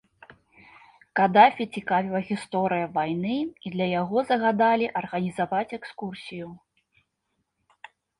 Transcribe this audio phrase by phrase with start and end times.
[1.17, 3.35] Кадафі цікавіла гісторыя вайны,
[3.69, 6.47] і для яго загадалі арганізаваць экскурсію.